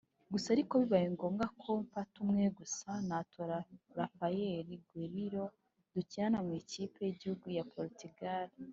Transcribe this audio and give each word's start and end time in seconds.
gusa 0.31 0.47
ariko 0.55 0.73
bibaye 0.81 1.07
ngombwa 1.15 1.45
ko 1.61 1.69
mfata 1.83 2.15
umwe 2.25 2.45
gusa 2.59 2.89
natora 3.09 3.57
Raphael 3.99 4.67
Guerreiro 4.91 5.45
dukinana 5.93 6.39
mu 6.45 6.53
ikipe 6.61 6.99
y’igihugu 7.03 7.47
ya 7.57 7.65
Portugal 7.75 8.47